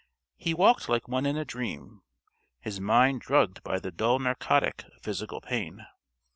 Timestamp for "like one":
0.89-1.27